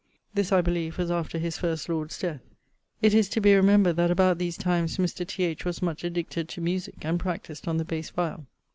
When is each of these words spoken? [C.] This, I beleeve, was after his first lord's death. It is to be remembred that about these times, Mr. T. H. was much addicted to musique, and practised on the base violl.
[C.] 0.01 0.07
This, 0.33 0.51
I 0.51 0.61
beleeve, 0.61 0.97
was 0.97 1.11
after 1.11 1.37
his 1.37 1.59
first 1.59 1.87
lord's 1.87 2.17
death. 2.17 2.41
It 3.03 3.13
is 3.13 3.29
to 3.29 3.39
be 3.39 3.53
remembred 3.53 3.97
that 3.97 4.09
about 4.09 4.39
these 4.39 4.57
times, 4.57 4.97
Mr. 4.97 5.27
T. 5.27 5.43
H. 5.43 5.63
was 5.63 5.83
much 5.83 6.03
addicted 6.03 6.49
to 6.49 6.59
musique, 6.59 7.05
and 7.05 7.19
practised 7.19 7.67
on 7.67 7.77
the 7.77 7.85
base 7.85 8.09
violl. 8.09 8.47